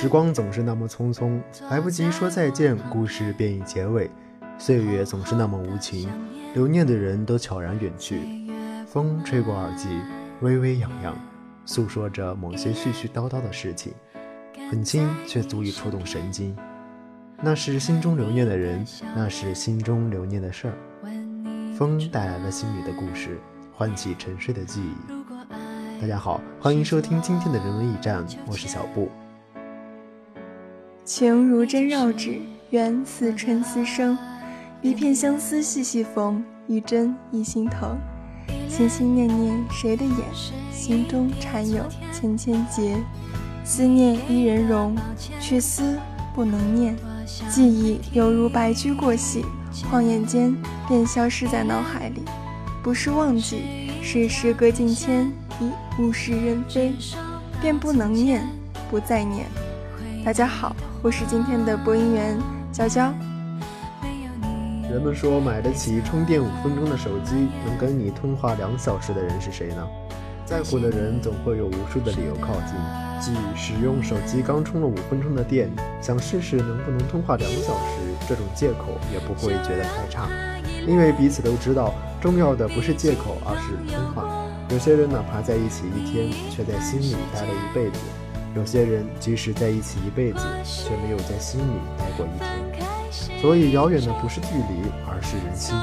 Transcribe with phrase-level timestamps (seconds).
[0.00, 4.10] 时光总是那么匆匆，来不及说再见，故事便已结尾。
[4.56, 6.08] 岁月总是那么无情，
[6.54, 8.18] 留念的人都悄然远去。
[8.86, 9.88] 风吹过耳际，
[10.40, 11.14] 微微痒痒，
[11.66, 13.92] 诉说着某些絮絮叨叨的事情，
[14.70, 16.56] 很轻却足以触动神经。
[17.42, 18.82] 那是心中留念的人，
[19.14, 20.74] 那是心中留念的事儿。
[21.76, 23.38] 风带来了心里的故事，
[23.70, 26.00] 唤起沉睡的记忆。
[26.00, 29.10] 大家好，欢迎收听今天的人文驿站，我是小布。
[31.12, 34.16] 情如针绕指，缘似春丝生。
[34.80, 37.98] 一片相思细细缝，一针一心疼。
[38.68, 40.14] 心心念念谁的眼？
[40.70, 41.82] 心中缠有
[42.12, 42.96] 千千结。
[43.64, 44.94] 思念一人容，
[45.40, 45.98] 却思
[46.32, 46.94] 不能念。
[47.50, 49.44] 记忆犹如白驹过隙，
[49.90, 50.56] 晃眼间
[50.86, 52.22] 便消失在脑海里。
[52.84, 55.28] 不是忘记，是时隔境迁，
[55.60, 56.92] 已物是人非，
[57.60, 58.46] 便不能念，
[58.88, 59.44] 不再念。
[60.24, 60.76] 大家好。
[61.02, 62.38] 我是今天的播音员
[62.70, 63.10] 娇娇。
[64.82, 69.82] 人们说买得起充电五分钟的手机，能跟你通话两小时的人是谁呢？
[70.44, 72.76] 在乎的人总会有无数的理由靠近，
[73.18, 75.70] 即使用手机刚充了五分钟的电，
[76.02, 80.28] 想试试能不能通话两小时，这种借口也不会觉得太差，
[80.86, 84.46] 因为彼此都知道，重要的不是借口，而是通话。
[84.68, 87.98] 有些人哪怕在一起一天，却在心里待了一辈子。
[88.56, 93.40] 有些人即使在一起一辈子，却没有在心里待过一天。
[93.40, 95.74] 所以，遥远的不是距离，而是人心。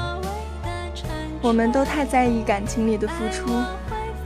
[1.40, 3.48] 我们都太在意感情里的付出，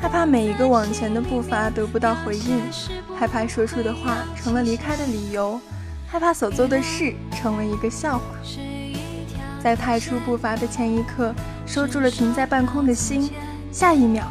[0.01, 2.61] 害怕每一个往前的步伐得不到回应，
[3.17, 5.61] 害怕说出的话成了离开的理由，
[6.09, 8.25] 害怕所做的事成了一个笑话。
[9.63, 11.33] 在踏出步伐的前一刻，
[11.65, 13.31] 收住了停在半空的心，
[13.70, 14.25] 下一秒，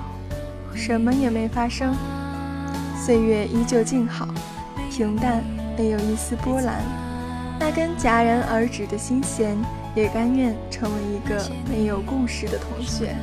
[0.76, 1.96] 什么也没发生。
[3.04, 4.28] 岁月依旧静好，
[4.92, 5.44] 平淡
[5.76, 6.84] 没有一丝波澜。
[7.60, 9.58] 那根戛然而止的心弦，
[9.96, 13.16] 也甘愿成为一个没有故事的同学。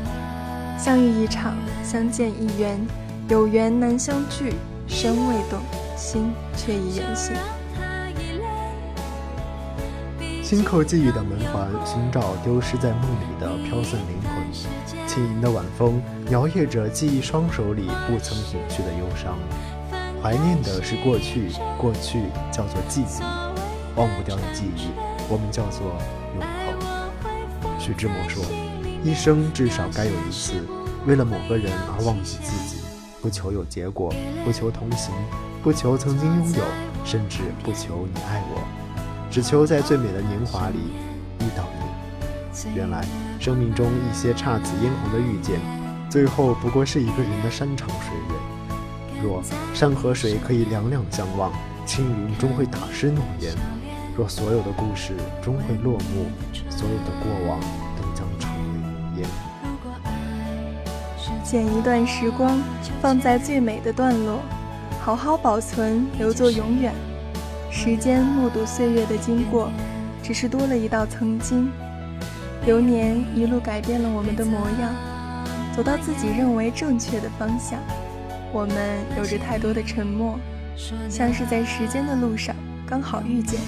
[0.77, 2.77] 相遇一场，相见一缘，
[3.29, 4.53] 有缘难相聚，
[4.89, 5.61] 身未动，
[5.97, 7.37] 心却已远行。
[10.49, 15.07] 轻扣记忆的门环，寻找丢失在梦里的飘散灵魂。
[15.07, 16.01] 轻盈的晚风，
[16.31, 19.37] 摇曳着记忆双手里不曾抹去的忧伤。
[20.23, 23.21] 怀念的是过去，过去叫做记忆，
[23.95, 24.89] 忘不掉的记忆，
[25.29, 25.83] 我们叫做
[26.35, 27.79] 永恒。
[27.79, 28.43] 徐志摩说
[29.05, 30.67] ：“一生至少该有一次，
[31.07, 32.81] 为了某个人而忘记自己，
[33.21, 34.11] 不求有结果，
[34.47, 35.13] 不求同行，
[35.63, 36.65] 不求曾经拥有，
[37.05, 38.65] 甚至不求你爱我，
[39.31, 40.79] 只求在最美的年华里
[41.41, 41.89] 遇到你。
[42.75, 43.05] 原来，
[43.39, 45.61] 生命中一些姹紫嫣红的遇见，
[46.11, 49.43] 最后不过是一个人的山长水远。”若
[49.75, 51.53] 山和水可以两两相望，
[51.85, 53.55] 青云终会打湿诺言。
[54.17, 56.27] 若所有的故事终会落幕，
[56.69, 57.61] 所有的过往
[57.97, 58.59] 都将成为
[59.17, 59.29] 云烟。
[61.45, 62.61] 剪一段时光，
[63.01, 64.41] 放在最美的段落，
[65.01, 66.93] 好好保存，留作永远。
[67.81, 69.71] 时间目睹岁月的经过，
[70.21, 71.71] 只是多了一道曾经。
[72.67, 74.93] 流年一路改变了我们的模样，
[75.77, 77.79] 走到自己认为正确的方向。
[78.53, 78.77] 我们
[79.17, 80.37] 有着太多的沉默，
[81.09, 82.53] 像是在时间的路上
[82.85, 83.61] 刚好遇见，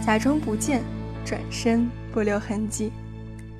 [0.00, 0.82] 假装不见，
[1.22, 2.90] 转身不留痕迹，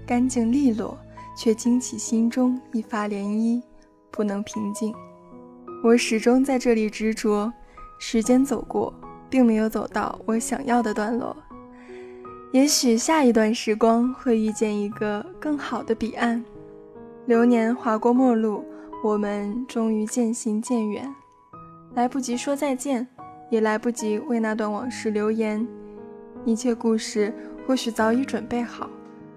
[0.06, 0.96] 干净利落，
[1.36, 3.62] 却惊起心中一发涟漪，
[4.10, 4.94] 不能平静。
[5.84, 7.52] 我始终在这里执着，
[7.98, 8.90] 时间走过，
[9.34, 11.36] 并没有走到我想要的段落。
[12.52, 16.40] 也许下一段时光会遇见一个更好的彼岸。
[17.26, 18.64] 流年划过陌路。
[19.02, 21.12] 我们终于渐行渐远，
[21.94, 23.06] 来不及说再见，
[23.50, 25.66] 也来不及为那段往事留言。
[26.44, 27.34] 一切故事
[27.66, 28.88] 或许早已准备好，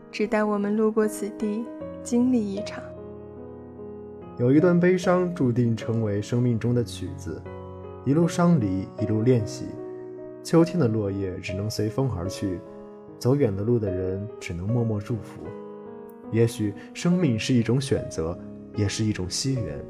[0.09, 1.66] 只待我们路过此地，
[2.01, 2.81] 经历一场。
[4.38, 7.42] 有一段悲伤注定成为生命中的曲子，
[8.06, 9.66] 一路伤离，一路练习。
[10.47, 12.57] 秋天的落叶只能随风而去，
[13.19, 15.41] 走远的路的人只能默默祝福。
[16.31, 18.38] 也许生命是一种选择。
[18.73, 19.83] 也是一种惜缘，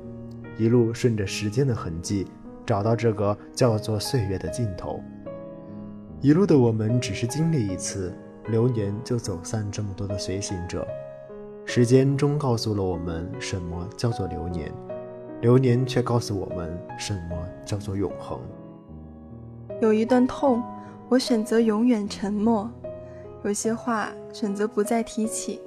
[0.57, 2.25] 一路顺着时间的痕迹，
[2.65, 4.99] 找到这个叫做岁月的尽头。
[6.21, 8.11] 一路的我们只是经历一次，
[8.47, 10.87] 流年就走散这么多的随行者。
[11.65, 14.71] 时间终告诉了我们什么叫做流年，
[15.41, 18.39] 流年却告诉我们什么叫做永恒。
[19.79, 20.63] 有一段痛，
[21.07, 22.67] 我选择永远沉默；
[23.43, 25.59] 有些话选择不再提起；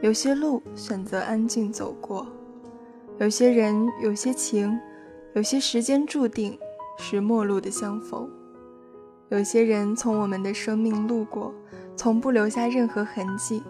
[0.00, 2.26] 有些路选择安静走过。
[3.18, 4.76] 有些人，有些情，
[5.34, 6.58] 有些时间注定
[6.98, 8.28] 是陌路的相逢。
[9.28, 11.54] 有些人从我们的生命路过，
[11.94, 13.62] 从不留下任何痕迹；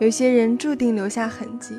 [0.00, 1.78] 有些人注定留下痕迹，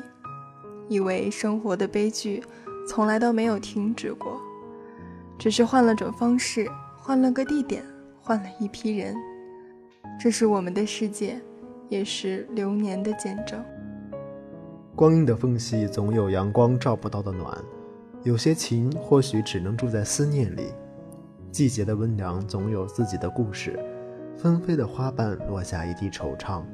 [0.88, 2.42] 以为生活的悲剧
[2.88, 4.40] 从来都没有停止过，
[5.38, 6.66] 只是换了种方式，
[7.06, 7.84] 换了个地点，
[8.20, 9.14] 换了一批人。
[10.18, 11.40] 这是我们的世界，
[11.88, 13.64] 也是流年的见证。
[14.96, 17.56] 光阴的缝隙总有阳光照不到的暖，
[18.24, 20.72] 有些情或许只能住在思念里。
[21.52, 23.78] 季节的温凉总有自己的故事，
[24.36, 26.64] 纷飞的花瓣落下一地惆怅。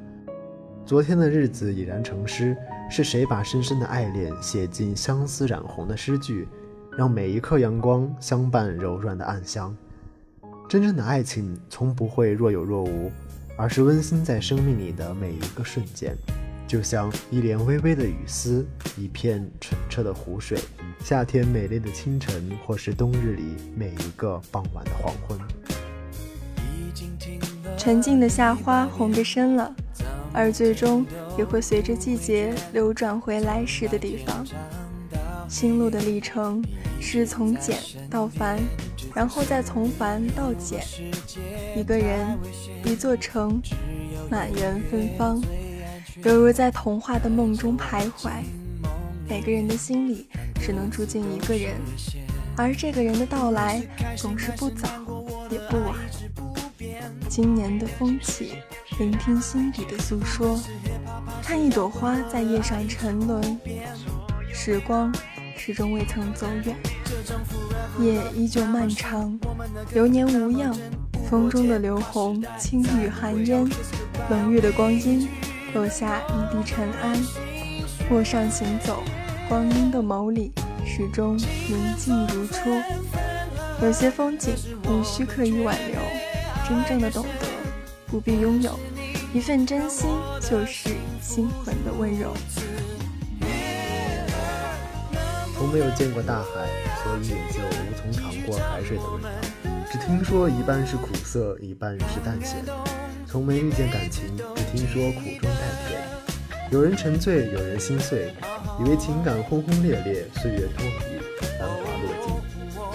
[0.83, 2.57] 昨天的日子已然成诗，
[2.89, 6.47] 是谁把深深的爱恋写进相思染红的诗句，
[6.97, 9.77] 让每一刻阳光相伴柔软的暗香？
[10.69, 13.11] 真正的爱情从不会若有若无，
[13.55, 16.15] 而是温馨在生命里的每一个瞬间。
[16.65, 18.65] 就像一帘微微的雨丝，
[18.97, 20.57] 一片澄澈的湖水，
[21.03, 23.43] 夏天美丽的清晨，或是冬日里
[23.75, 25.37] 每一个傍晚的黄昏。
[27.77, 29.75] 沉静的夏花红得深了，
[30.33, 31.05] 而最终
[31.37, 34.43] 也会随着季节流转回来时的地方。
[35.53, 36.65] 心路的历程
[36.99, 37.77] 是从简
[38.09, 38.59] 到繁，
[39.13, 40.83] 然后再从繁到简。
[41.77, 42.35] 一个人，
[42.83, 43.61] 一座城，
[44.31, 45.39] 满园芬芳。
[46.23, 48.31] 犹如在童话的梦中徘徊，
[49.29, 50.27] 每个人的心里
[50.59, 51.75] 只能住进一个人，
[52.57, 53.79] 而这个人的到来
[54.17, 54.89] 总是不早
[55.51, 55.93] 也不晚。
[57.29, 58.53] 今年的风起，
[58.97, 60.59] 聆听心底的诉说，
[61.43, 63.59] 看一朵花在叶上沉沦，
[64.51, 65.13] 时光
[65.65, 66.75] 始终未曾走远，
[67.97, 69.39] 夜依旧漫长，
[69.93, 70.75] 流年无恙，
[71.29, 73.65] 风中的流红，轻雨寒烟，
[74.29, 75.25] 冷月的光阴。
[75.73, 77.17] 落下一地尘埃，
[78.09, 79.01] 陌上行走，
[79.47, 80.51] 光阴的眸里
[80.85, 82.69] 始终宁静如初。
[83.81, 84.53] 有些风景
[84.89, 85.97] 无需刻意挽留，
[86.67, 87.47] 真正的懂得
[88.07, 88.77] 不必拥有，
[89.33, 90.09] 一份真心
[90.41, 90.89] 就是
[91.21, 92.33] 心魂的温柔。
[95.63, 96.67] 从没有见过大海，
[97.01, 99.29] 所以也就无从尝过海水的味道。
[99.89, 102.57] 只听说一半是苦涩，一半是淡咸。
[103.25, 104.25] 从没遇见感情，
[104.57, 106.01] 只听说苦中带甜。
[106.69, 108.33] 有人沉醉，有人心碎，
[108.77, 111.21] 以为情感轰轰烈烈，岁月多雨，
[111.57, 112.35] 繁华落尽，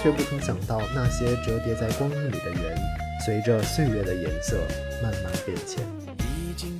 [0.02, 2.78] 却不曾想到那些折叠在光阴里的缘，
[3.24, 4.58] 随着岁月的颜色
[5.02, 5.82] 慢慢变浅。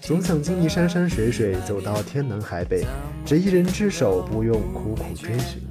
[0.02, 2.84] 总想经历山山水水，走到天南海北，
[3.24, 5.62] 只一人之手，不用苦苦追寻。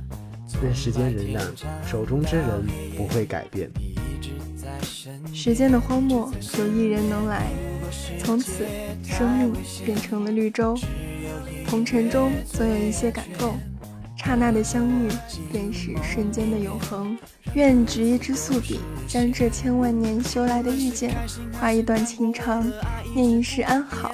[0.62, 1.42] 任时间荏苒，
[1.86, 2.66] 手中之人
[2.96, 3.70] 不会改变。
[5.34, 7.48] 时间的荒漠，有一人能来。
[8.20, 8.66] 从此，
[9.04, 9.54] 生命
[9.86, 10.78] 变成了绿洲。
[11.70, 13.58] 红尘中总有一些感动，
[14.18, 15.10] 刹那的相遇
[15.52, 17.18] 便是瞬间的永恒。
[17.54, 21.16] 愿执一支素笔，将这千万年修来的遇见，
[21.60, 22.70] 画一段情长，
[23.14, 24.14] 念一世安好。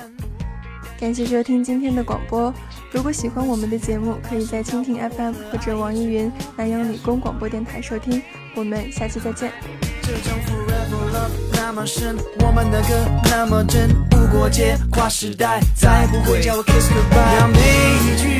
[0.99, 2.53] 感谢收听今天的广播。
[2.93, 8.21] 如果喜欢我们的节目，可以在蜻蜓 FM 或者网易云南阳理工广播电台收听。
[8.55, 9.51] 我们下期再见。
[11.53, 12.89] 那么深，我们的歌
[13.31, 17.39] 那么真，无国界，跨时代，再不会叫我 kiss goodbye。
[17.39, 18.32] 要每一句